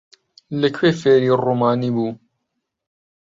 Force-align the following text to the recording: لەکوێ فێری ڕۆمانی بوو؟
لەکوێ 0.61 0.91
فێری 1.01 1.35
ڕۆمانی 1.43 1.91
بوو؟ 1.95 2.09